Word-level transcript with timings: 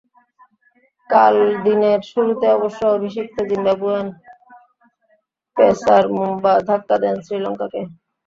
কাল 1.09 1.35
দিনের 1.65 1.99
শুরুতে 2.11 2.45
অবশ্য 2.57 2.81
অভিষিক্ত 2.95 3.35
জিম্বাবুইয়ান 3.49 4.07
পেসার 5.57 6.03
মুম্বা 6.15 6.53
ধাক্কা 6.67 6.95
দেন 7.03 7.15
শ্রীলঙ্কাকে। 7.25 7.81